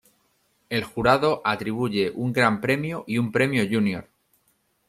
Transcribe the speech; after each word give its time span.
El 0.71 0.83
jurado 0.83 1.43
atribuye 1.45 2.09
un 2.15 2.33
gran 2.33 2.59
premio 2.59 3.03
y 3.05 3.19
un 3.19 3.31
premio 3.31 3.63
júnior. 3.69 4.09